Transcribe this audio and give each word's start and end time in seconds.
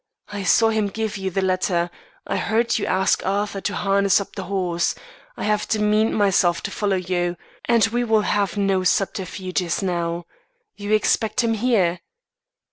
I 0.29 0.41
saw 0.41 0.69
him 0.69 0.87
give 0.87 1.15
you 1.15 1.29
the 1.29 1.43
letter. 1.43 1.91
I 2.25 2.37
heard 2.37 2.79
you 2.79 2.87
ask 2.87 3.23
Arthur 3.23 3.61
to 3.61 3.75
harness 3.75 4.19
up 4.19 4.35
the 4.35 4.45
horse. 4.45 4.95
I 5.37 5.43
have 5.43 5.67
demeaned 5.67 6.17
myself 6.17 6.63
to 6.63 6.71
follow 6.71 6.95
you, 6.95 7.37
and 7.65 7.85
we 7.85 8.03
will 8.03 8.21
have 8.21 8.57
no 8.57 8.83
subterfuges 8.83 9.83
now. 9.83 10.25
You 10.75 10.91
expect 10.91 11.43
him 11.43 11.53
here? 11.53 11.99